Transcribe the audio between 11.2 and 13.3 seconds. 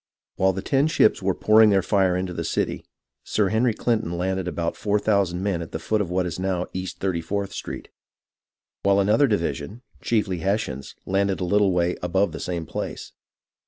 a little way above the same place.